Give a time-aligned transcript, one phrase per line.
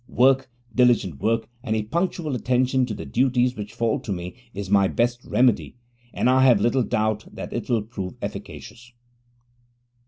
[0.09, 4.67] Work, diligent work, and a punctual attention to the duties which fall to me is
[4.67, 5.75] my best remedy,
[6.11, 8.93] and I have little doubt that it will prove efficacious.